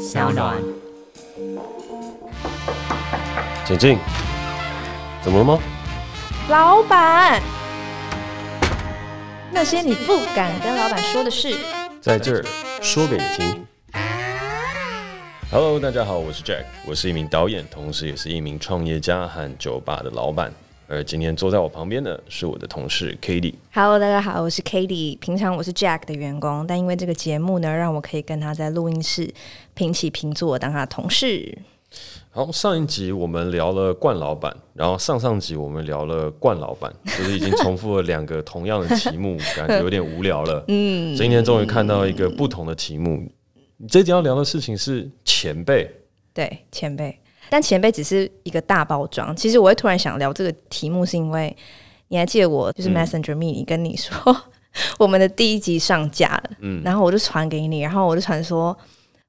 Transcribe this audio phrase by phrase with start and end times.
[0.00, 0.56] 小暖，
[3.66, 3.98] 请进。
[5.20, 5.58] 怎么了吗？
[6.48, 7.42] 老板，
[9.52, 11.54] 那些你不敢跟老板说的事，
[12.00, 12.42] 在这儿
[12.80, 13.66] 说给你听。
[15.50, 20.50] Hello，大家好，我是 Jack，我是一名导演，同时也是一名创业家和酒吧的老板。
[20.90, 23.54] 而今天坐在我旁边的是我的同事 Katie。
[23.72, 25.16] Hello，大家好，我是 Katie。
[25.20, 29.32] 平常我是 Jack 的员工，但因为这个节目呢，让我可以跟他在录音室
[29.74, 31.56] 平起平坐，当他的同事。
[32.30, 40.64] 好，上一集我们聊了冠老板，然后上上集我们聊了冠老板，就是已经重复了两个同样的题目，感觉有点无聊了。
[40.66, 43.30] 嗯，今天终于看到一个不同的题目。
[43.76, 45.88] 你这集要聊的事情是前辈，
[46.34, 47.16] 对，前辈。
[47.50, 49.34] 但前辈只是一个大包装。
[49.36, 51.54] 其实我会突然想聊这个题目，是因为
[52.08, 54.36] 你还记得我就是 Messenger Me，你跟你说、 嗯、
[54.98, 58.76] 我们的第一集上架了，嗯，然后我就传给你，然后我就传说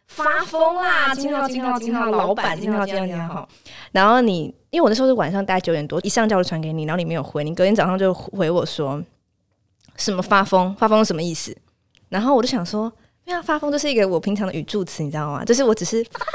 [0.07, 3.49] 发疯啦，惊到惊到惊到，老板惊到惊到惊到。
[3.91, 9.03] 然后你因为我那时候是晚上大概九点多一上架就传给你，然后你没有回，你隔天早上就回我说
[9.97, 11.55] 什么发疯，发疯是什么意思？
[12.09, 12.91] 然后我就想说，
[13.25, 15.43] 对啊，发疯就是一个我平常的语助词，你知道吗？
[15.45, 16.25] 就是我只是发疯。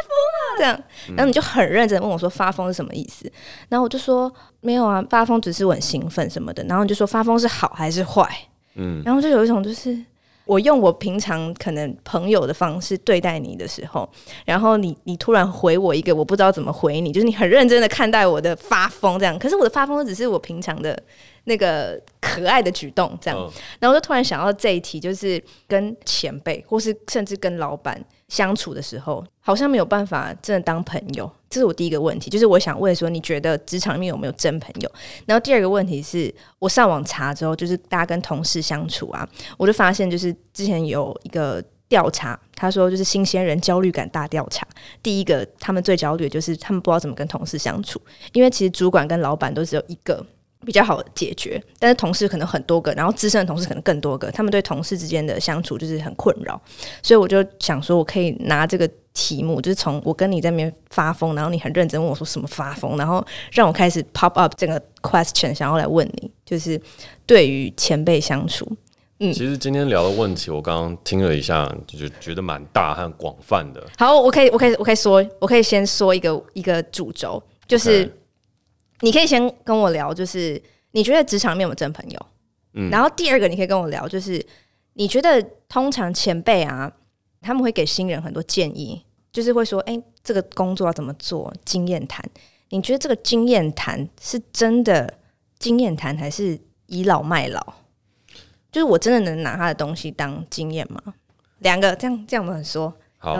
[0.56, 3.30] 这样，然后你就很认真问我说：“发疯是什么意思？”
[3.68, 8.28] 然后我就说：“没有啊，发疯只是我很兴奋什么的。”然后你就说：“发疯是好还是坏？”
[8.76, 9.96] 嗯，然后就有一种就是
[10.44, 14.08] 我用我平常可能朋友的方式对待你的时候，
[14.44, 21.00] 然后你你突然回我一个我不知道怎么回你，就是你很认真的看待我的发疯这样，可是我的发疯只是我平常的。
[21.48, 23.38] 那个可爱的举动，这样，
[23.78, 31.30] 然后我就突然想到这一题，就是跟前辈或是甚至跟老板相处的时候，好像没有办法真的当朋友。
[31.48, 34.90] 这是我第一个问题，就是我想问说，你觉得职场里面有没有真朋友？
[35.24, 44.66] 然后第二个问题是我上网查之后，就是大家跟同事相处啊，我就发现就是之前有一个调查，他说就是新鲜人焦虑感大调查，
[45.00, 48.00] 第一个他们最焦虑的就是他们不知道怎么跟同事相处，
[48.32, 50.26] 因为其实主管跟老板都只有一个。
[50.66, 56.60] 比较好解决，但是同事可能很多个，然后资深的同事可能更多个，他们对同事之间的相处就是很困扰，
[57.04, 66.78] 所以我就想说，我可以拿这个题目，就是从我跟你在那边发疯，然后你很认真问我说什么发疯，然后让我开始 pop up 这个 question，想要来问你，就是
[67.24, 68.66] 对于前辈相处，
[69.20, 73.80] 嗯，其实今天聊的问题，我刚刚听了一下，就觉得蛮大和广泛的。
[73.96, 78.04] 好，我可以，我可以，我可以说，我可以先说一个一个主轴，就是。
[78.04, 78.10] Okay.
[79.00, 80.60] 你可以先跟我聊，就是
[80.92, 82.26] 你觉得职场里面有没有真朋友？
[82.74, 84.44] 嗯，然后第二个你可以跟我聊，就是
[84.94, 86.92] 你觉得通常前辈啊，
[87.40, 91.52] 他们会给新人很多建议，就是会说，哎，这个工作要怎么做？
[91.64, 92.24] 经验谈，
[92.70, 95.18] 你觉得这个经验谈是真的
[95.58, 97.74] 经验谈，还是倚老卖老？
[98.70, 101.00] 就是我真的能拿他的东西当经验吗？
[101.60, 102.94] 两个这样这样我们说。
[103.18, 103.34] 好，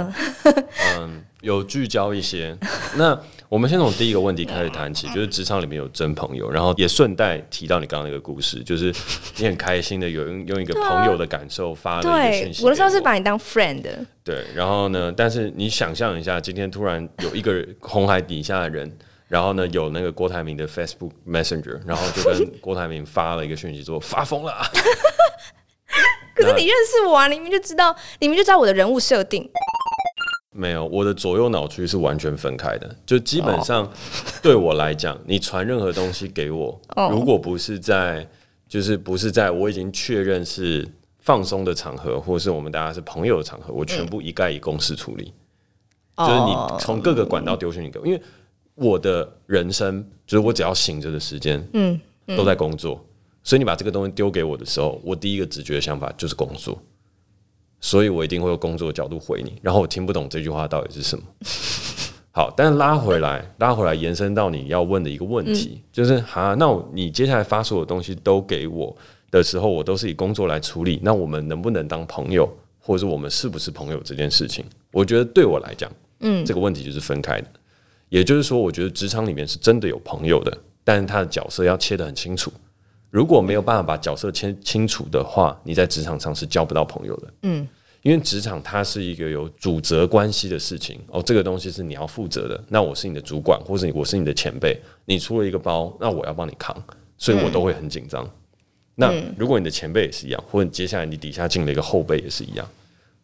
[0.99, 2.57] 嗯，有聚焦一些。
[2.97, 3.15] 那
[3.49, 8.93] 我们先从第一个问题开始谈起，就是职场里面有真朋友，然后也顺带提到你刚刚那个故事，就是
[9.37, 12.65] 你很开心的有用用一个朋友的感受发了一个讯息。
[12.65, 14.05] 我的时候是把你当 friend 的。
[14.25, 18.91] 对，然后呢，但是你想象一下，今天突然有一个红海底下的人，
[19.29, 24.61] 然后呢有那个郭台铭的 Facebook Messenger，然后就跟郭台铭发了一个讯息说发疯了。
[26.35, 29.49] 可是你认识我啊，你明明就知道，你明明就知道我的人物设定。
[30.57, 32.97] 没有，我的左右脑区是完全分开的。
[33.05, 33.89] 就基本上
[34.43, 38.27] 对我来讲，哦、你传任何东西给我，哦、如果不是在，
[38.69, 40.89] 就是不是在我已经确认是
[41.21, 45.33] 放松的场合，或是我们大家是朋友的场合，我全部一概以公事处理。
[46.17, 48.23] 嗯、就是你从各个管道丢讯息给我，因为
[48.75, 52.01] 我的人生就是我只要醒着的时间，嗯，
[52.37, 53.05] 都在工作，
[53.43, 56.83] 所以你把这个东西丢给我的时候，我第一个直觉的想法就是工作。
[57.87, 61.23] 所以我一定会用工作的角度回你，然后我听不懂这句话到底是什么。
[62.35, 68.95] 好，但是拉回来，拉回来延伸到你要问的一个问题，嗯、就是哈，那你接下来发所有东西都给我
[69.31, 75.89] 的时候，我都是以工作来处理，那我们能不能当朋友，或者是我们是不是朋友这件事情，我觉得对我来讲，
[76.19, 77.47] 嗯，这个问题就是分开的。
[78.09, 82.53] 也就是说，我觉得职场里面是真的有朋友的，但是他的角色要切得很清楚。
[83.11, 87.33] 如果没有办法把角色切清楚的话，你在职场上是交不到朋友的。
[87.45, 87.67] 嗯，
[88.07, 92.65] 因为职场它是一个有主责关系的事情哦，这个东西是你要负责的。
[92.69, 96.73] 那我是你的主管，或者我是你的前辈，你出了一个包，那我要帮你扛，
[97.19, 98.25] 所以我都会很紧张。
[98.25, 98.31] 嗯、
[98.95, 102.65] 那如果你的前辈也是一样，或者接下来你底下进了一个后辈也是一样。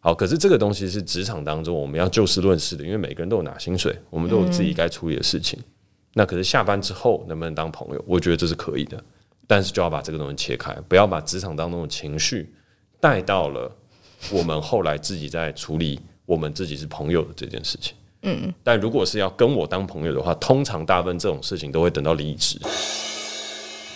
[0.01, 5.57] 好，可是这个东西是职场当中我们要就事论事的，因为每个人都有拿薪水，我们都有自己该处理的事情。
[5.61, 5.63] 嗯、
[6.15, 8.03] 那可是下班之后能不能当朋友？
[8.05, 9.01] 我觉得这是可以的。
[9.47, 12.53] 但是就要把这个东西切开，不要把职场当中的情绪
[12.99, 13.73] 带到了
[14.31, 17.95] 我们后来自己在处理我们自己是朋友的这件事情。
[18.23, 22.57] 嗯，但如果是要跟我当朋友的话，通常大部分这种事情都会等到离职。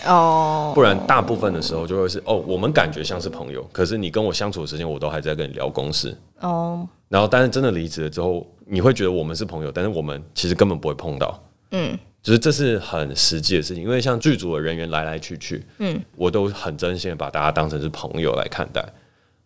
[0.06, 6.16] 哦，不然大部分的时候就会是哦，我们感觉像是朋友，可是你跟我相处的时间，我都还在跟你聊公事。
[6.40, 11.42] 哦，然后但是真的离职了之后，你会觉得我们是朋友，但是我们其实根本不会碰到。
[11.72, 18.84] 嗯，就是这是很实际的事情，因为像剧组的人员来来去去，嗯，我都很真心的把大家当成是朋友来看待。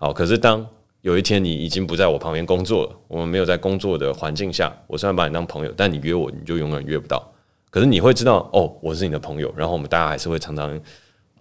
[0.02, 0.66] 好，可是当
[1.02, 7.22] 有一天你已经不在我旁边工作了，我们没有在工作的环境下，我虽然把你当朋友，但你约我，你就永远约不到。
[7.70, 10.76] 可是你会知道，哦，我是你的朋友，然后我们大家还是会常常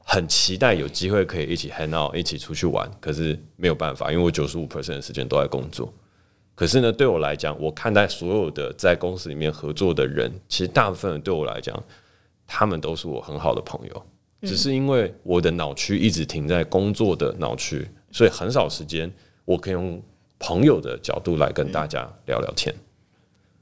[0.03, 2.87] 很期待有机会可以一起 hang out，一起出去玩。
[2.99, 5.91] 可是没有办法，因为我九十五 percent 的时间都在工作。
[6.53, 11.75] 可是呢，对我来讲，我看待所有的在公司里面合作的人，其实大部分对我来讲，
[12.45, 14.05] 他们都是我很好的朋友。
[14.43, 19.11] 只是因为我的脑区一直停在工作的脑区，所以很少时间。
[19.43, 20.01] 我可以用
[20.39, 22.73] 朋友的角度来跟大家聊聊天，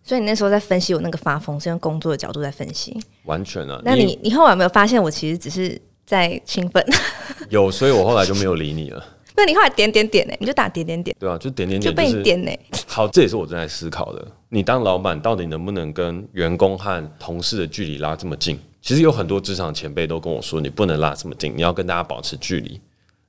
[0.03, 3.81] 所以你那时候在分析我那个发疯，是用工作的角度在分析，完全啊。
[3.83, 6.85] 那你你后来有没有发现我其实只是在兴奋？
[7.49, 9.03] 有，所以我后来就没有理你了。
[9.35, 10.33] 那你后来点点点呢？
[10.39, 12.51] 你就打点点点，对啊，就点点点，就被你点呢。
[12.85, 14.27] 好，这也是我正在思考的。
[14.49, 18.59] 你当老板到底能不能跟员工和同事的距离拉这么近？
[18.81, 22.79] 其实有很多职场前辈都跟我说，你不能拉这么近，你要跟大家保持距离。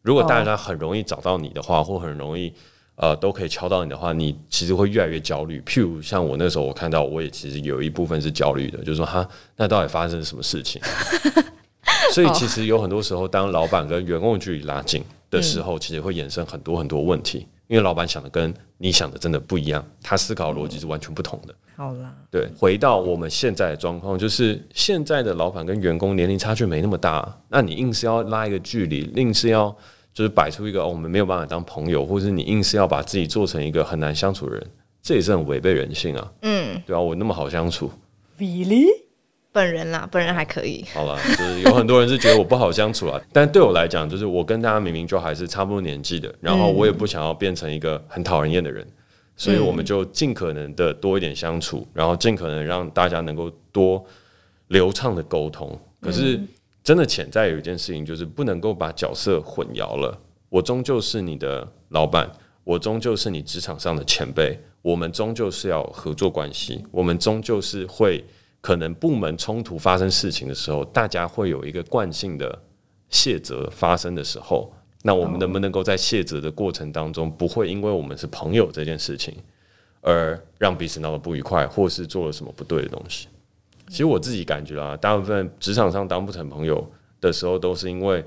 [0.03, 2.53] 如果大家很容易找到你的话，或很容易
[2.97, 5.61] 呃都可以敲到你的话，你其实会越来越焦虑。
[5.63, 10.81] 譬如像我那时候，我看到我也其实有一部分是焦虑的，就是说哈，那到底发生了什么事情？
[12.13, 21.55] 所以其实有很多时候，当老板跟员工的距离拉近的时候，其实会衍生很多很多问题，因为老板想的跟你想的真的不一样，他思考逻辑是完全不同的。
[21.77, 29.75] 好啦，对，回到我们现在的状况，就是现在的老板跟员工年龄差距没那么大，那你硬是要拉一个距离，硬是要
[30.13, 34.67] 就是摆出一个、哦、我们没有办法当朋友，或者是你硬是要把自己做成一个很难相处的人，
[35.01, 36.33] 这也是很违背人性啊。
[36.43, 37.89] 嗯，对啊，我那么好相处
[38.37, 39.00] ，Really？
[39.53, 40.85] 本人啦，本人还可以。
[40.95, 48.87] 好了，就是有很多人是觉得我不好相处啊，但对我来讲，就是我跟大家明明就还是差不多年纪的，然后我也不想要变成一个很讨人厌的人。
[49.37, 54.05] 所以我们就尽可能的多一点相处，然后尽可能让大家能够多
[54.69, 55.81] 流畅的沟通。
[55.99, 56.39] 可是
[56.85, 60.15] 真的潜在有一件事情，就是不能够把角色混淆了。
[60.51, 62.31] 我终究是你的老板，
[62.65, 68.23] 我终究是你职场上的前辈，我们终究是要合作关系，我们终究是会
[68.61, 72.63] 可能部门冲突发生事情的时候，大家会有一个惯性的
[73.09, 74.73] 卸责发生的时候。
[75.03, 79.35] 那我们能不能够在卸责的过程当中，不会因为我们是朋友这件事情，
[80.03, 83.29] 而让彼此闹得不愉快，或是做了什么不对的东西？
[83.89, 86.87] 其实我自己感觉啊，大部分职场上当不成朋友
[87.19, 88.23] 的时候，都是因为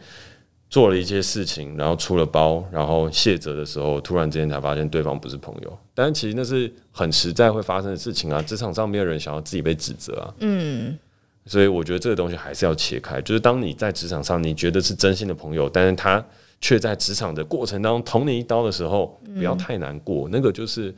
[0.74, 5.78] 做了一些事情，然后出了包，然后卸责的时候，突然之间才发现对方不是朋友。
[5.94, 10.34] 但其实那是很实在会发生的事情啊，职场上没有人想要自己被指责啊。
[10.40, 10.98] 嗯。
[11.46, 16.26] 所以我觉得这个东西还是要切开，就是当你在职场上你觉得是真心的朋友，但是他。
[16.62, 20.30] 却在职场的过程当中捅你一刀的时候，不要太难过。
[20.30, 20.96] 嗯、那个就是，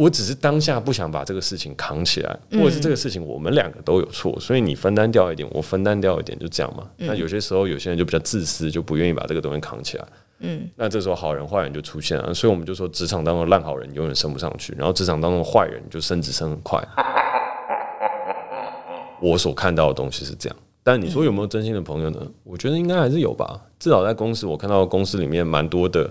[0.00, 6.88] 我只是当下不想把这个事情扛起来，嗯、或者是这个事情我们两个都有错，所以你分担掉一点，我分担掉一点，就这样嘛。
[6.96, 10.06] 嗯、那有些时候有些人就比较自私，就不愿意把这个东西扛起来。
[10.38, 16.82] 嗯，那这时候好人坏人就出现了，所以我们就说职场当中烂好人永远升不上去，然后职场当中坏人就升职升很快。
[19.20, 20.56] 我所看到的东西是这样。
[20.82, 22.20] 但你说有没有真心的朋友呢？
[22.22, 23.60] 嗯、我觉得应该还是有吧。
[23.78, 26.10] 至少在公司，我看到公司里面蛮多的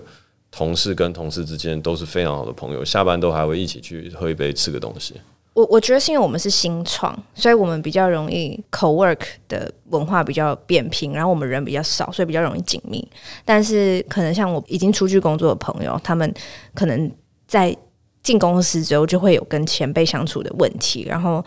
[0.50, 5.14] 同事跟同事之间都是非常好的朋友，下班都还会一起去喝一杯吃个东西。
[5.52, 13.06] 我我觉得是因为我们是新创，所以我们比较容易 co-work 的文化比较扁平，然后我们人比较少，所以比较容易紧密。
[13.44, 16.32] 但是可能像我已经出去工作的朋友，他们
[16.74, 17.10] 可能
[17.46, 17.76] 在
[18.22, 21.44] 进公司之后就会有跟前辈相处的问题，然后。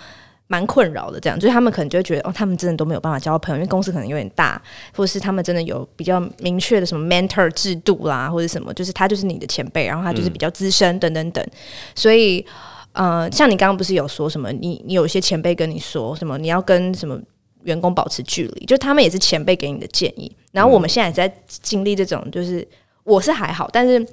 [0.53, 4.61] 蛮困扰的，这样就是他们可能就会觉得哦，他们真的都没有办法交到朋友，因为公司可能有点大，
[4.95, 11.43] 或者是他们真的有比较明确的什么 mentor 制度啦，或者什么，就是他就是你的前辈，然后他就是比较资深等等等。
[11.95, 12.45] 所以，
[12.91, 17.19] 呃，像你刚刚不是有说什么，你你有一些前辈跟你说什么，你要跟什么
[17.63, 20.31] 员工保持距离，就他们也是前辈给你的建议。
[20.51, 22.67] 然后我们现在也在经历这种，就是
[23.03, 24.05] 我是还好，但是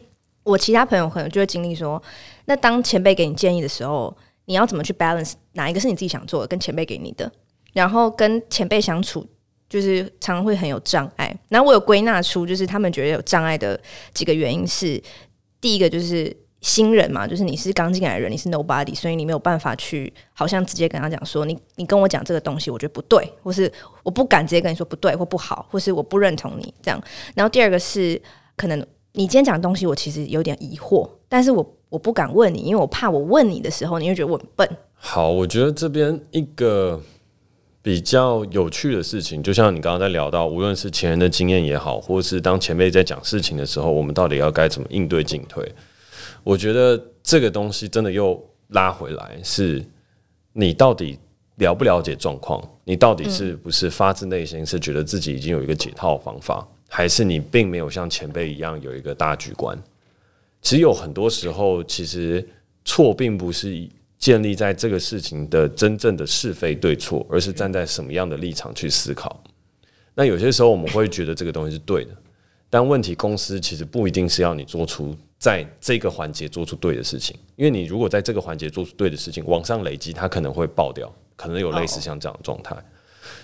[0.43, 2.03] 我其他朋友可能就会经历说，
[2.47, 4.17] 那当前辈给你建议的时候。
[4.51, 7.31] 你要怎么去 balance 哪一个是你自己想做的，跟前辈给你的，
[7.73, 9.25] 然后跟前辈相处，
[9.69, 11.33] 就是常常会很有障碍。
[11.49, 13.81] 然后我有归纳出，就是他们觉得有障碍的
[14.13, 15.01] 几个原因是：
[15.61, 27.01] 第一个就是新人嘛，就是你是刚进来的人，你是 nobody，所以你没有办法去好像直接跟他讲说，你你跟我讲这个东西，我觉得不对，或是我不敢直接跟你说不对或不好，或是我不认同你这样。
[27.37, 28.21] 然后第二个是
[28.57, 28.77] 可能
[29.13, 31.77] 你今天讲的东西，我其实有点疑惑，但是我。
[31.91, 34.69] 我不敢问你，因为我怕我问你的时候，你会觉得我很笨。
[34.95, 36.99] 好，我觉得这边一个
[37.83, 45.71] 比较有趣的事情，就像你刚刚在聊到，无论是前人的经验也好，或是当前辈在讲事情的时候，我们到底要该怎么应对进退？
[46.45, 49.85] 我觉得这个东西真的又拉回来，是
[50.53, 51.19] 你到底
[51.57, 52.63] 了不了解状况？
[52.85, 59.77] 你到底是不是发自内心是觉得自己已经有一个解套方法，还是你并没有像前辈一样有一个大局观？
[60.63, 62.47] 其实有很多时候，其实
[62.85, 63.89] 错并不是
[64.19, 69.43] 建立在这个事情的真正的是非对错，而是站在什么样的立场去思考。
[70.15, 72.11] 那有些时候我们会觉得这个东西是对的，
[72.69, 82.77] 但问题公司其实不一定是要你做出在这个环节做出对的事情，因为你如果在这个环节做出对的事情，往上累积，它可能会爆掉，可能有类似像这样的状态。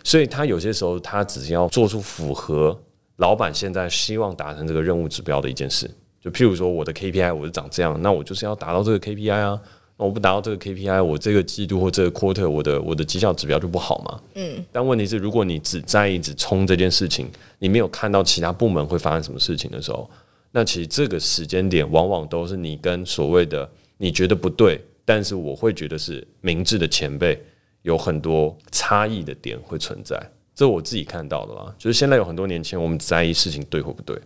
[0.05, 2.79] 所以他有些时候他只是要做出符合
[3.17, 5.91] 老板现在希望达成这个任务指标的一件事。
[6.27, 9.61] 就譬如说，我的 KPI 我是长这样，那我就是要达到这个 KPI 啊。
[9.97, 14.21] 那我不达到这个 KPI，我这个季度或这个 quarter，我的我的绩效指标就不好嘛。
[14.35, 14.65] 嗯。
[14.73, 17.29] 但问题是，如果你只在意只冲这件事情，
[17.61, 20.11] 你没有看到其他部门会发生什么事情的时候，
[20.51, 27.41] 那其实这个时间点往往都是你跟所谓的你觉得不对，但是我会觉得是明智的前辈
[27.83, 30.21] 有很多差异的点会存在。
[30.57, 31.73] 这我自己看到的啦。
[31.79, 34.19] 就是现在有很多年轻人，我们在意事情对或不对，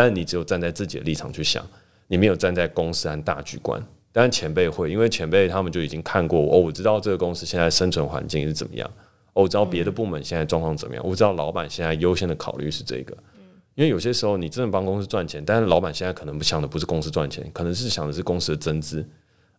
[0.00, 1.62] 但是你只有站在自己的立场去想，
[2.06, 3.78] 你没有站在公司和大局观。
[4.12, 8.90] 当然前辈会，因为前辈他们就已经看过哦，我知道这个公司现在生存环境是怎么样，
[9.34, 13.14] 哦，我知道别的部门现在状况怎么样，我知道老板现在优先的考虑是这个。
[13.74, 19.06] 因为有些时候你真的帮公司赚钱，但是老板现在可能不想的不是公司赚钱，可能是想的是公司的增资。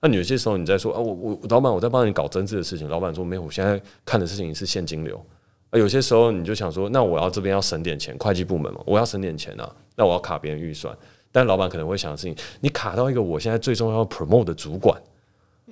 [0.01, 5.24] 那你有些时候你在说啊，我我老板我在帮你搞增资的事情，老板说没有，我现在看的事情是现金流。
[5.69, 10.95] 啊，有些时候你就想说，那我要这边要省点钱，会计部门嘛，我要省点钱啊，那我要卡别人预算。
[11.31, 15.01] 但老板可能会想的事情，你卡到一个我现在最重要 promote 的主管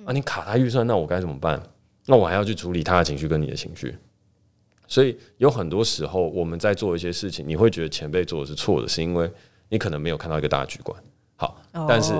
[0.06, 1.62] 啊，你卡他预算，那我该怎么办？
[2.06, 3.94] 那我还要去处理他的情绪跟你的情绪。
[4.88, 9.30] 所以有很多时候我们在做一些事情，你会觉得前辈做的是错的，是因为
[9.68, 10.98] 你可能没有看到一个大局观。
[11.36, 12.14] 好，但是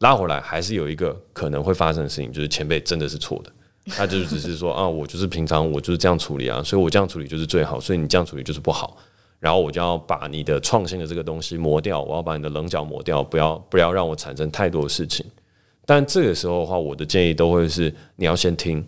[0.00, 3.52] 拉回来还是有一个可能会发生的事情，就是前辈真的是错的，
[3.92, 8.98] 他就只是说啊，我就是平常我就是这样处理啊，所以我这样处理就是最好，所以你这样处理就是不好。
[9.42, 15.26] 然后我就要把你的创新的这个东西磨掉，我要把你的棱角磨掉，不要不要让我产生太多的事情。
[15.84, 18.86] 但这个时候的话，我的建议都会是你要先听，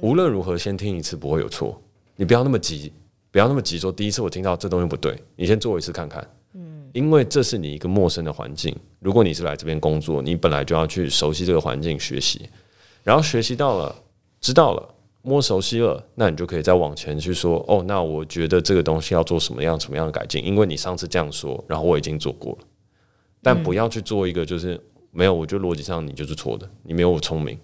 [0.00, 1.80] 无论如何先听一次不会有错。
[2.16, 2.92] 你不要那么急，
[3.30, 6.28] 不要那么急说第一次我听到这东西不对，你先做一次看看。
[6.54, 8.76] 嗯，因为这是你一个陌生的环境。
[8.98, 12.50] 如果你是来这边工作，你本来就要去熟悉这个环境学习，
[13.04, 13.94] 然后学习到了，
[14.40, 14.94] 知道了。
[15.22, 17.84] 摸熟悉了，那你就可以再往前去说哦。
[17.86, 20.44] 那我觉得这个东西要做什么样、什么样的改进？
[20.44, 22.58] 因为你上次这样说，然后我已经做过了。
[23.42, 24.80] 但不要去做一个就是、嗯、
[25.12, 27.58] 没有，我觉得逻辑上你就是错的，你没有我聪明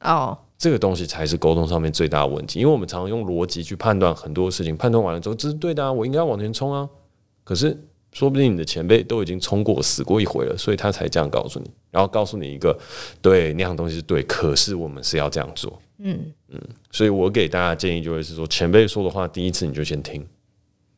[0.00, 0.36] 哦。
[0.58, 6.86] 这个东西才是沟通上面最大的问题，因为我们常常用逻辑去判断很多事情，判断完了之后这是对的啊，我应该往前冲啊。
[7.44, 7.74] 可是
[8.12, 12.78] 说不定你的前辈都已经冲过、死过一回了，所以他才这样告诉你，然后告诉你一个
[13.22, 15.80] 对那样东西是对，可是我们是要这样做。
[16.02, 20.26] 嗯嗯，所以我给大家建议就会是说，前辈说的话，第一次你就先听，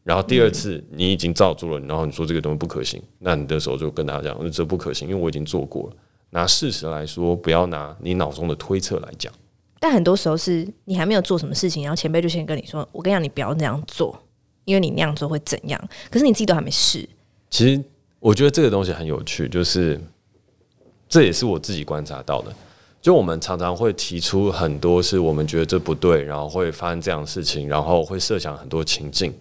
[0.05, 5.97] 然后第二次你已经照做了，然后你说这个东西不可行，那你的时候就跟大家讲，这不可行，因为我已经做过了。
[6.31, 9.31] 拿事实来说，不要拿你脑中的推测来讲。
[9.79, 14.17] 但很多时候是你还没有做什么事情，然后前辈就先跟你说：“我跟你讲，你不要那样做，
[14.65, 17.07] 因为你那样做会怎样。”可是你自己都还没试。
[17.51, 17.83] 其实
[18.19, 20.01] 我觉得这个东西很有趣，就是
[21.09, 22.55] 这也是我自己观察到的。
[23.03, 29.35] 就我们常常会提出很多是我们觉得这不对，然后会发生这样的事情，然后会设想很多情境。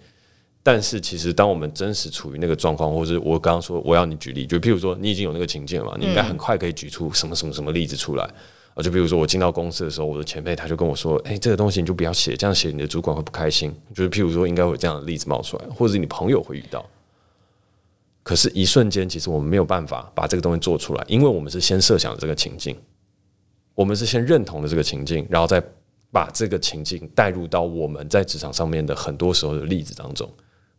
[0.64, 8.28] 但是其实当我们真实处于那个状况，或者我刚刚说我要你举例，就譬如说你已经有那个情境了，你应该很快可以举出什么什么什么例子出来
[8.74, 8.82] 啊。
[8.82, 16.84] 就比如说我进到公司的时候，我的前辈他就跟我说：“诶，这个东西你就不要写，这样写你的主管会不开心。”就是譬如说应该会有这样的例子冒出来，或者是你朋友会遇到。
[18.24, 22.76] 可是，一瞬间其实我们没有办法把这个东西做出来，因为我们是先设想这个情境。
[23.74, 25.62] 我们是先认同了这个情境，然后再
[26.10, 30.28] 把这个情境带入到我们在职场上面的很多时候的例子当中，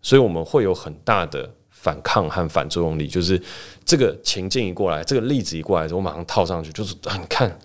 [0.01, 3.07] 所以我们会有很大的反抗和反作用力。
[3.07, 3.41] 就是
[3.83, 7.57] 这个情境一过来，这个例子一过来，我马上套上去，就是啊，你看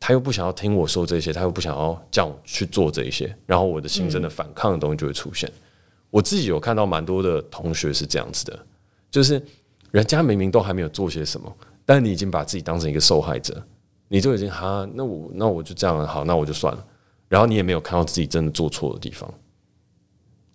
[0.00, 5.50] 他又不想要听我说这些，他又不想要叫我去做这些，然后我的心生的反抗的东西就会出现。
[6.10, 8.58] 我自己有看到蛮多的同学是这样子的，
[9.10, 9.40] 就是
[9.92, 13.64] 人家明明都还没有做些什么，但你已经把自己当成一个受害者。
[14.08, 16.84] 你就已经哈，那我那我就这样好，那我就算了。
[17.28, 19.32] 然后你也没有看到自己真的做错的地方，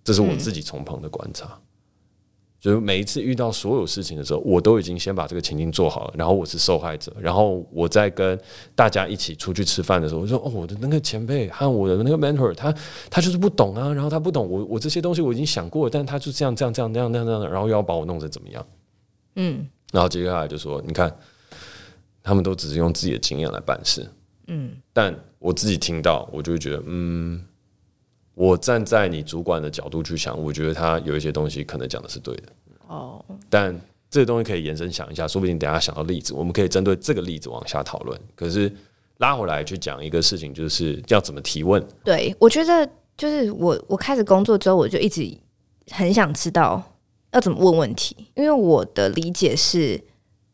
[0.03, 1.60] 这是我自己从旁的观察。
[2.60, 8.38] 就是每一次遇到所有事情的时候，我都已经先把这个情境做好了，然后我是受害者，然后我在跟
[8.75, 12.74] 大家一起出去吃饭的时候，我说哦，我的那个前辈和我的那个 mentor，他
[13.10, 18.65] 他就是不懂啊，然后他不懂我我这些东西我已经想过了，但他就这样这样这样这样这样这样，然后又要把我弄成怎么样？
[19.36, 21.15] 嗯，然后接下来就说，你看，
[22.24, 24.10] 他们都只是用自己的经验来办事，
[24.48, 27.44] 嗯，但我自己听到，我就会觉得，嗯。
[28.36, 32.44] 我站在你主管的角度去想，我觉得他有一些东西可能讲的是对的。
[32.88, 33.78] 哦，但
[34.10, 38.18] 这个东西可以延伸想一下，说不定等下想到例子，我们可以针对这个例子往下讨论。
[38.36, 38.74] 可是
[39.18, 41.86] 拉回来去讲一个事情，就是要怎么提问。
[42.02, 45.30] 对，我觉得就是我我开始工作之后，我就一直
[45.92, 46.82] 很想知道
[47.34, 50.02] 要怎么问问题，因为我的理解是，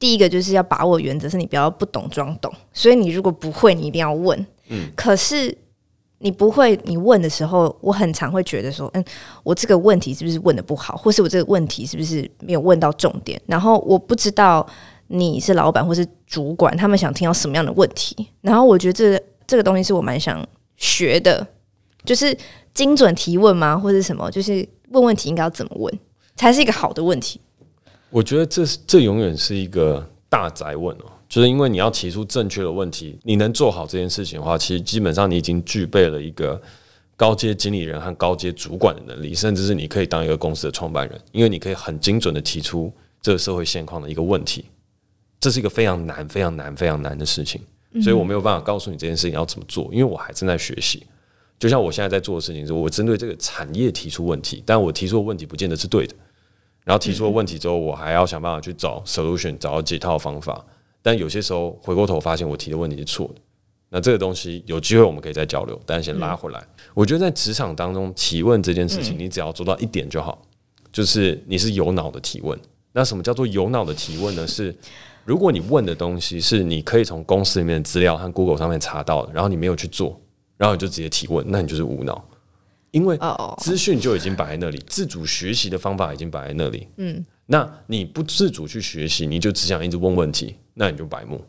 [0.05, 4.45] 第一个就是要把握原则，是你不要不懂装懂，所以你如果不会，你一定要问。
[4.69, 5.57] 嗯，可是。
[6.19, 9.05] 你不会，你问的时候，我很常会觉得说，嗯，
[9.43, 13.39] 我这个问题是不是问的不好，或是我这个问题是不是没有问到重点？
[13.45, 14.65] 然后我不知道
[15.07, 18.15] 你是老板或是主管，他们想听到什么样的问题。
[18.41, 20.43] 然后我觉得这这个东西是我蛮想
[20.77, 21.45] 学的，
[22.05, 22.35] 就是
[22.73, 24.31] 精准提问吗，或者什么？
[24.31, 25.99] 就是问问题应该要怎么问
[26.37, 27.39] 才是一个好的问题？
[28.15, 31.11] 我觉得这这永远是一个大宅问哦。
[31.27, 36.61] 就是因为你要提出正确的问题，你能做好这件事情的话，其实基本上你已经具备了一个
[37.17, 42.89] 高阶经理人和高阶主管的能力，甚至是你可以当一个公司的创办人，因为你可以很精准的提出
[43.21, 44.63] 这个社会现况的一个问题。
[45.41, 47.59] 这是一个非常难、非常难、非常难的事情，
[48.01, 51.03] 所以我没有办法告诉你这件事情要怎么做，因为我还正在学习。
[51.59, 56.15] 就像我现在在做的事情是，我针对这个产业提出问题，但我提出的问题不见得是对的。
[56.85, 60.63] 然后提出了问题之后，我还要想办法去找 solution，找到解套方法。
[61.01, 63.41] 但有些时候回过头发现我提的问题是错的，
[63.89, 66.59] 那这个东西有机会我们可以再交流，但先拉回来。
[66.59, 70.41] 嗯、我觉得在职场当中提问这件事情，你只要做到一点就好，
[70.91, 72.57] 就是你是有脑的提问。
[72.93, 74.47] 那什么叫做有脑的提问呢？
[74.47, 74.73] 是
[75.25, 80.19] 如果你问的东西是你可以从公司里面的资料和 Google 上面查到的，然后你没有去做，
[80.55, 82.23] 然后你就直接提问，那你就是无脑，
[82.95, 83.19] 因为
[83.57, 86.87] 资讯就已经摆在那里，自主学习的方法已经摆在那里。
[86.95, 90.55] 嗯，那你不自主去学习，你就只想一直问问题。
[90.73, 91.43] 那你就白目，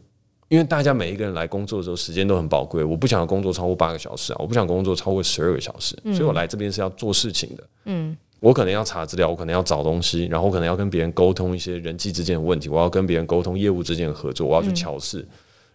[0.49, 7.65] 因为大家每一个人来工作的时候时间都很宝贵，我不想要工作超过八个小时啊，我不想工作超过十二个小时，所以我来这边是要做事情的。
[7.85, 15.25] 嗯，我可能要查资料，我可能要找东西，然后我可能要跟别人沟通一些人际之间的问题，我要跟别人沟通业务之间的合作，我要去乔事。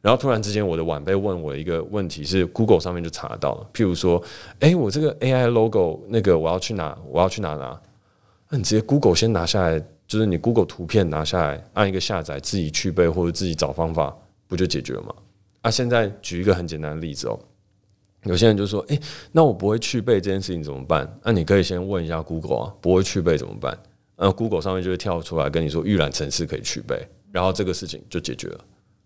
[0.02, 4.22] 然后突然之间，我的晚辈问我一个问题，是 Google 上面就查到了，譬如说，
[4.60, 6.98] 诶，我这个 AI logo 那个我要去哪？
[7.10, 7.80] 我要去哪拿？
[8.50, 9.82] 那你直接 Google 先拿下来。
[10.08, 14.14] 就是你 Google 图片拿下来，按一个下载，自己去背或者自己找方法，
[14.46, 15.16] 不就解决了吗？
[15.62, 17.40] 啊，现在举一个很简单的例子哦，
[18.26, 19.00] 有些人就说：“诶，
[19.32, 23.78] 那我不会去背这件事情怎么办？”那你可以先问一下 Google 啊，不会去背怎么办？
[24.18, 28.60] 那 Google 上面就会跳出来跟你说预览程式可以去背，然后这个事情就解决了。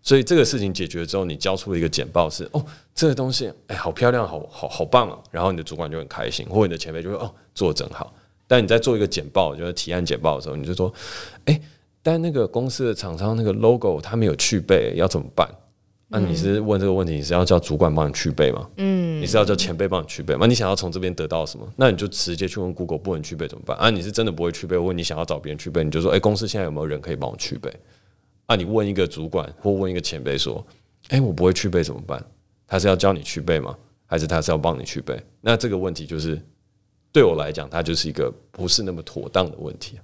[0.06, 2.64] 所以这个事情解决了之后，你交出了一个简报是：哦，
[2.94, 5.18] 这个东西哎，好漂亮，好好好棒啊！
[5.32, 8.14] 然后你的主管就很开心，或者你的前辈就会哦，做得真好。
[8.46, 10.94] 但你在做一个简报，就是提案简报的时候，你就说
[11.46, 11.62] ：“哎、欸，
[12.04, 15.44] 但那个公司的厂商那个 logo 他没有去背，要怎么办？”
[16.06, 18.64] 那、啊、你是问这个问题，你是要叫主管帮你去背吗？
[18.76, 20.46] 嗯，你是要叫前辈帮你去背吗？
[20.46, 21.66] 你想要从这边得到什么？
[21.74, 23.76] 那你就直接去问 Google 不能去背怎么办？
[23.76, 27.68] 啊，你是真的不会去背，问你想要找别人去背，你就说：“哎、欸，公司现在有没有人可以帮我去背？”
[28.46, 30.64] 啊，你问一个主管或问一个前辈说
[31.10, 32.24] ：“哎、我不会去背怎么办？”
[32.66, 33.76] 他是要教你去背吗？
[34.06, 35.20] 还是他是要帮你去背？
[35.40, 36.40] 那这个问题就是。
[37.12, 39.98] 对我来讲，它就是一个不是那么妥当的问题。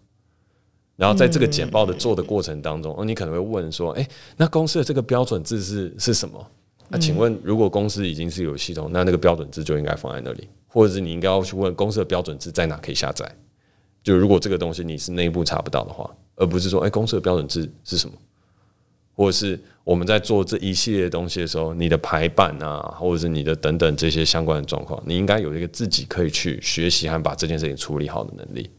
[0.97, 6.43] 然后在这个简报的做的过程当中，哦，你可能会问说：“哎，那公司的这个标准字是是什么？”
[6.89, 13.31] 那请问，如果公司已经是有系统，那那个标准字就应该放在那里，或者是你应该要去问公司的标准字在哪可以下载？
[14.03, 18.15] 就如果这个东西你是内部查不到的话，而不是说：“哎，公司的标准字是什么？”
[19.15, 28.71] 或者是我们在做这一系列东西的时候，你的排版啊，或者是你的等等这些相关的状况，你应该有一个自己可以去学习和把这件事情处理好的能力。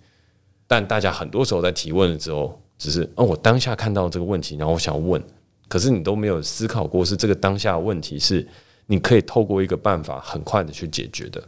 [0.65, 5.21] 但大家很多时候在提问的时候，只是哦，我当下看到这个问题，然后我想问，
[5.67, 8.47] 可是你都没有思考过，是这个当下的问题是
[8.87, 11.43] 你可以透过一个办法很快的去解决的。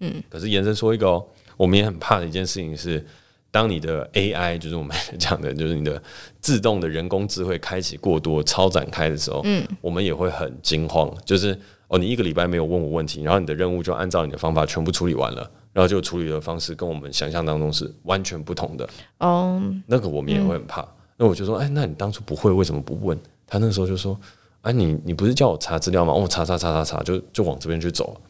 [0.00, 1.24] 嗯，可是延伸说一个哦，
[1.56, 3.04] 我们也很怕的一件事情是。
[3.50, 6.00] 当你的 AI 就是我们 讲的，就是你的
[6.40, 11.12] 自动的人工智慧开启过多、超展开的时候，嗯，我们也会很惊慌。
[11.24, 11.58] 就是
[11.88, 18.88] 哦，你一个礼拜没有问我问题，然后你的任务就按照你的方法全部处理完了，然后就处理的方式跟我们想象当中是完全不同的。
[19.18, 20.86] 哦，那个我们也会很怕。
[21.16, 23.18] 那我就说，哎，那你当初不会为什么不问？
[23.46, 24.18] 他那时候就说，
[24.60, 26.12] 哎，你你不是叫我查资料吗？
[26.12, 28.20] 我查查查查查，就就往这边去走。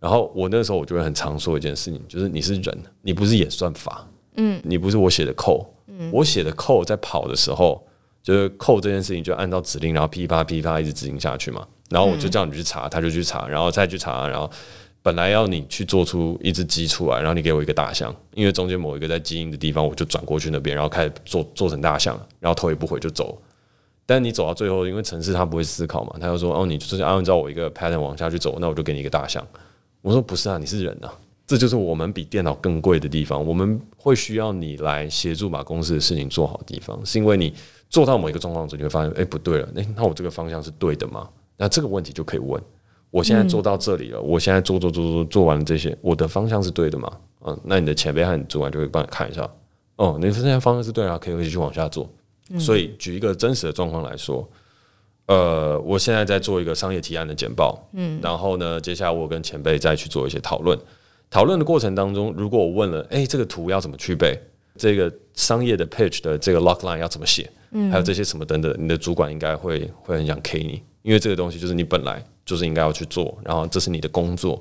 [0.00, 4.06] 然后我那时候我就会很常说一件事情，就是你是人，你不是演算法。
[4.36, 7.86] 嗯，你不是我写的 code，嗯，我写的 code 在跑的时候，
[8.22, 11.66] 就是 code 这件事情就按照指令，然后噼啪噼啪一直执行下去嘛。
[11.88, 14.48] 然后我就叫你去查，他就去查，然后再去查，然后
[15.02, 23.40] 本来要你去做出一只鸡出来，然后你给我一个大象，因为中间某一个在基因的地方，我就转过去那边，然后开始做做成大象，然后头也不回就走。
[24.06, 29.44] 但你走到最后，因为城市它不会思考嘛，他就说：“哦，你就是按照我一个 pattern 往下去走，那我就给你一个大象。”
[30.02, 31.14] 我说：“不是啊，你是人啊，
[31.50, 33.44] 这就是我们比电脑更贵的地方。
[33.44, 37.52] 我们会需要你来协助把公司的事情做好的地方，是因为你
[37.88, 41.28] 做到某一个状况之后，你会发现，哎，不对了，哎，那我这个方向是对的吗？
[41.56, 42.62] 那这个问题就可以问。
[43.10, 47.12] 我现在做到这里了，我现在做做做做做完了这些，我的方向是对的吗？
[47.44, 49.50] 嗯，那你的前辈和你主管就会帮你看一下。
[49.96, 52.08] 哦，你现在方向是对啊，可以继续往下做。”
[52.60, 54.48] 所以，举一个真实的状况来说，
[55.26, 60.78] 呃，我现在在做一个商业提案的简报，嗯，然后呢，接下来我跟前辈再去做一些讨论。
[61.30, 64.38] 讨论的过程当中，如果我问了，哎，这个图要怎么去背？
[64.76, 67.48] 这个商业的 pitch 的这个 log line 要怎么写？
[67.70, 74.60] 嗯，还有这些什么等等，你的主管应该会会很想 K 你，因为这个东西就是你本来就是应该要去做，然后这是你的工作，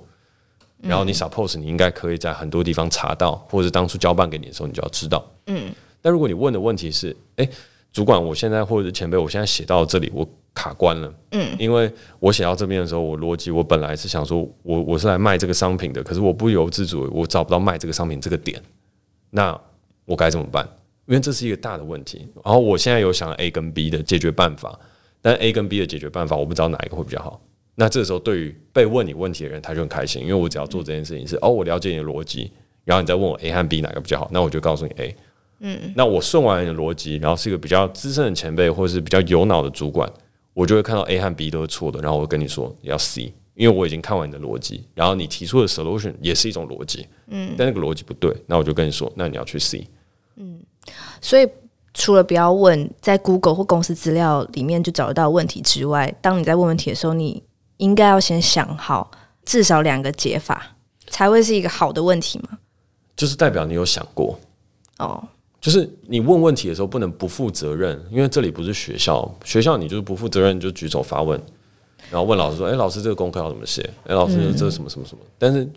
[0.82, 5.73] 然后你 suppose 你应该可以在很多地方查到，或者是当初交办给你的时候，你就要知道，嗯。
[6.01, 7.49] 但如果你问的问题是，哎。
[7.91, 11.13] 主管，我现在或者前辈，我现在写到这里，我卡关了。
[11.32, 18.62] 嗯，因为我写到这边的时候，我逻辑我本来是想说我，我我是来卖这个商品的，可是我不由自主，我找不到卖这个商品这个点，
[19.32, 19.60] 那
[20.06, 20.67] 我该怎么办？
[21.08, 22.28] 因为这是一个大的问题。
[22.43, 24.80] 然后我现在有想 A 跟 B 的解决办法，
[25.21, 27.41] 但 A 跟 B 的解决办法，我不知道哪一个会比较好。
[27.73, 32.52] 那这个时候，对于被问你问题的人，他就很开心，因为我只要做这件事情是哦，我了解你的逻辑，
[32.84, 35.15] 然后你再问我 A 和 B 哪个比较好，那我就告诉你 A。
[35.60, 40.10] 嗯，那我顺完你的逻辑，然后是一个比较资深的前辈，或者是比较有脑的主管，
[40.54, 49.86] 我就会看到 A 和 B 都是错的，然后我会跟你说要 C，因为我已经看完你的逻辑，然后你提出的 solution 也是一种逻辑，嗯，但那个逻辑不对，那我就跟你说，那你要去 C。
[50.38, 50.62] 嗯，
[51.19, 51.45] 所以
[51.93, 57.43] 除了不要问在 Google 或公司资料里面就找得到问题之外，当你在问问题的时候，你
[57.78, 59.12] 应该要先想好
[59.43, 62.58] 至少两个解法，才会是一个好的问题嘛？
[63.17, 64.39] 就是代表你有想过
[65.00, 65.22] 哦。
[65.62, 71.39] 就是你问问题的时候不能不负责任，因为这里不是学校，学校你就是不负责任就举手发问，
[72.10, 75.24] 然后问老师说：“哎，老师这个功课要怎么写？”哎，老师这什么什么什么？
[75.38, 75.69] 但是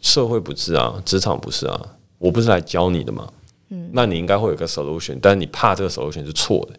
[0.00, 1.80] 社会不是啊，职场不是啊，
[2.18, 3.28] 我不是来教你的嘛。
[3.68, 6.78] 嗯，那你应该会有个 solution，但是你怕这个 solution 是错的，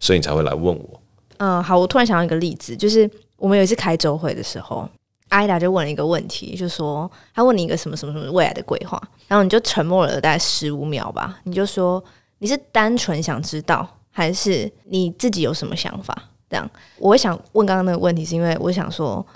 [0.00, 1.00] 所以你才会来问我。
[1.36, 4.88] 嗯，好，我突然想到一个例子，就是我们有一次开周会的时候。
[5.34, 12.02] 艾达就问了一个问题，就说他问你一个什么什么什么未来的规划，然后你就沉默了大概十五秒吧，你就说
[12.38, 16.16] 你是单纯想知道，还是你自己有什么想法？
[16.48, 19.26] 这样，我会想问刚刚那个问题，是因为我想说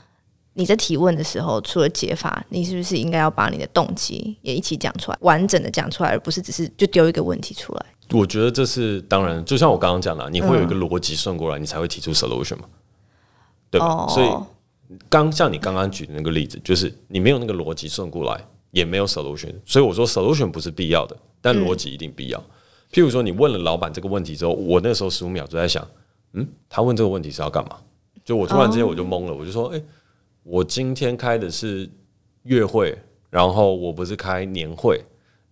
[0.53, 7.87] 你在提问的时候，除了解法，你是不是应该要把你的动机也一起讲出来，完整的讲出来，而不是只是就丢一个问题出来？
[8.13, 12.67] 我觉得这是当然，就像我刚刚讲的，你会有一个逻辑顺过来，你才会提出 solution 嘛，
[13.69, 13.87] 对吧？
[13.87, 14.29] 哦，所以。
[15.09, 22.39] 刚像你刚刚举的那个例子，就是你没有那个逻辑顺过来，也没有 solution，所以我说 solution 不是必要的，但逻辑一定必要。
[22.91, 25.87] 譬如说，你问了老板这个问题之后，我那时候十五秒就在想，
[26.33, 27.77] 嗯，他问这个问题是要干嘛？
[28.25, 29.85] 就我突然之间我就懵了，我就说，诶，
[30.43, 31.87] 我今天开的是
[32.45, 32.97] 月会，
[33.29, 35.03] 然后我不是开年会，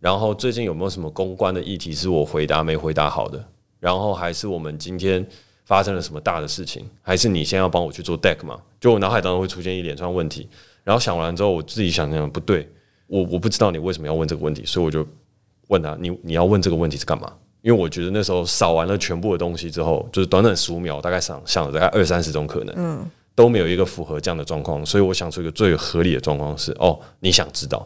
[0.00, 3.46] 然后最近有没有什么公关的议题是我回答没回答好的？
[3.80, 5.26] 然后还是我们今天。
[5.66, 6.88] 发生了什么大的事情？
[7.02, 8.58] 还是你先要帮我去做 deck 嘛？
[8.80, 10.48] 就我脑海当中会出现一连串问题，
[10.84, 12.66] 然后想完之后，我自己想想不对，
[13.08, 15.04] 我我不知道你为什么要问这个问题，所以我就
[15.66, 17.32] 问他：你你要问这个问题是干嘛？
[17.62, 27.84] 因为我觉得那时候扫完了全部的东西之后，就是短短十五秒，大概想想了大概二三十种可能，嗯，都没有一个符合这样的状况，所以我想出一个最合理的状况是：哦，你想知道。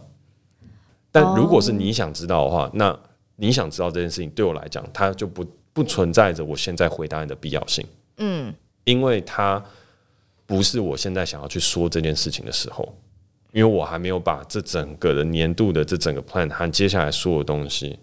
[1.10, 2.94] 但如果是你想知道的话，那
[3.36, 5.42] 你想知道这件事情对我来讲，它就不。
[5.72, 7.86] 不存在着我现在回答你的必要性，
[8.18, 8.52] 嗯，
[8.84, 9.62] 因为它
[10.46, 12.92] 不是我现在想要去说这件事情的时候，
[13.52, 17.98] 因为我还没有把这整个的年度的这整个 plan 和接下来所有东西，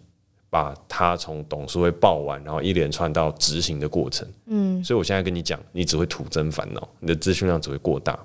[0.50, 8.18] 把它从董事会报完，然后一连串到执行的过程，嗯，所以我现在跟你讲，你只会徒增烦恼，你的资讯量只会过大。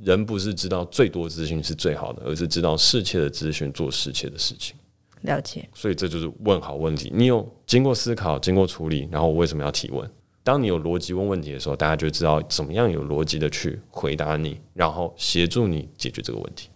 [0.00, 4.76] 人不是知道最多资讯是最好的，而是知道适切的资讯做适切的事情。
[5.22, 7.10] 了解，所以这就是问好问题。
[7.14, 10.08] 你有经过思考、经过处理，然后我为什么要提问？
[10.44, 16.70] 当你有逻辑问问题的时候，大家就知道怎么样有逻辑的去回答你，然后协助你解决这个问题。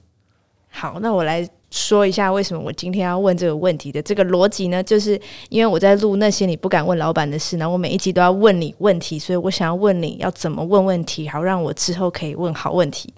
[0.69, 4.83] 好，那我来说一下为什么我今天要问这个问题的这个逻辑呢？
[4.83, 13.13] 就是因为我在录那些你不敢问老板的事，然后我每一集都要问你问题，所以我想要问你要怎么问问题，好让我之后可以问好问题，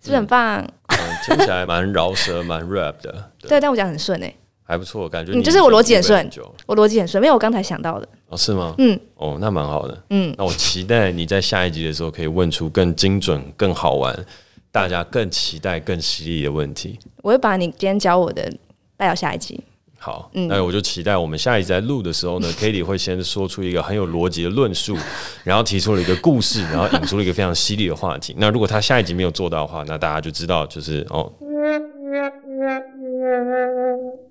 [0.00, 0.64] 是不是很棒？
[1.24, 3.30] 听起来蛮饶舌，蛮 rap 的。
[3.40, 4.34] 对，但我讲很顺诶。
[4.66, 6.30] 还不错，感觉你就是我逻辑很顺，
[6.64, 8.74] 我逻辑很顺，没有我刚才想到的哦，是吗？
[8.78, 14.18] 嗯，哦，那蛮好的，嗯，那我期待你在下一集的时候可以问出更精准、更好玩、
[14.72, 16.98] 大家更期待、更犀利的问题。
[17.22, 18.50] 我会把你今天教我的
[18.96, 19.62] 带到下一集。
[20.04, 24.94] 好，那我就期待我们下一集在录的时候呢， Cady 会先说出一个很有逻辑的论述，
[25.44, 28.34] 然后提出了一个故事，然后引出了一个非常犀利的话题。
[28.36, 31.32] 那如果他下一集没有做到的话，那大家就知道就是哦，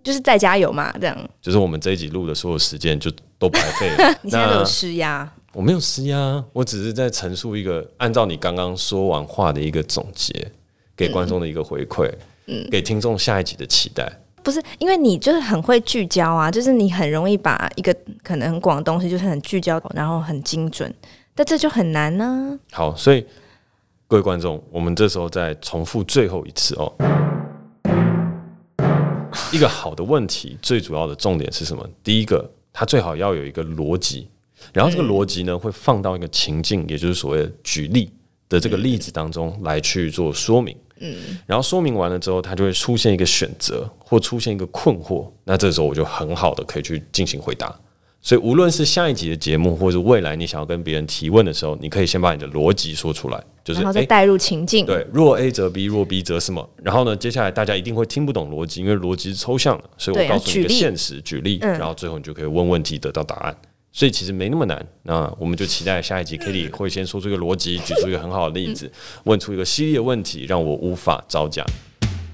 [0.04, 1.18] 就是再加油嘛，这样。
[1.42, 3.10] 就是我们这一集录的所有时间就
[3.40, 4.16] 都白费了。
[4.22, 5.28] 你现在有施压？
[5.54, 10.52] 我没有施压，我只是在陈述一个按照你刚刚说完话的一个总结，
[10.96, 12.12] 给观众的一个回馈，
[12.46, 14.20] 嗯，给听众下一集的期待。
[14.44, 20.94] 不是，因为你就是很会聚焦啊，就是你很容易把一个可能很广的东西，就是很聚焦，然后很精准，
[21.34, 23.26] 但这就很难呢、好，所以
[24.06, 26.94] 各位观众，我们这时候再重复最后一次哦。
[29.52, 31.88] 一个好的问题，最主要的重点是什么？
[32.04, 34.28] 第一个，它最好要有一个逻辑，
[34.74, 38.12] 然后这个逻辑呢，会放到一个情境，也就是所谓的举例
[38.50, 40.76] 的这个例子当中来去做说明。
[41.46, 45.28] 然后说明完了之后，他就会出现一个选择，或出现一个困惑。
[45.44, 47.74] 那这时候我就很好的可以去进行回答。
[48.26, 54.86] 所以无论是下一集的节目，或是未来你想要跟别人提问的时候，你可以先把你的逻辑说出来，就是然后再带入情境。
[54.86, 56.70] 对，若 A 则 B，若 B 则什么？
[56.82, 59.84] 然后呢，接下来大家一定会听不懂逻辑，因为逻辑是抽象的。
[59.98, 63.54] 所以我告诉你一个现实举例，然后最后你就可以问问题，得到答案。
[63.96, 68.92] 所以其实没那么难，那我们就期待下一集 Kitty 会先说出一个逻辑，举出一个很好的例子，
[69.24, 71.64] 问出一个犀利的问题，让我无法招架。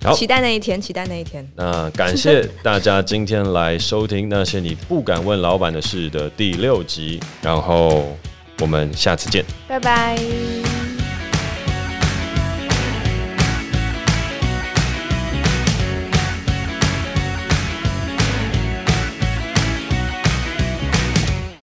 [0.02, 1.46] 好，期待那一天，期待那一天。
[1.58, 8.18] 那感谢大家今天来收听那些你不敢问老板的事的第六集，然后
[8.62, 10.89] 我们下次见，拜拜。